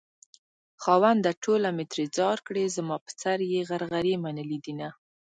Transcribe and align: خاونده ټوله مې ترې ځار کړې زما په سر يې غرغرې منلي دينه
خاونده 0.81 1.31
ټوله 1.43 1.69
مې 1.75 1.85
ترې 1.91 2.05
ځار 2.17 2.37
کړې 2.47 2.73
زما 2.75 2.95
په 3.05 3.11
سر 3.21 3.39
يې 3.51 3.61
غرغرې 3.69 4.15
منلي 4.23 4.57
دينه 4.65 4.89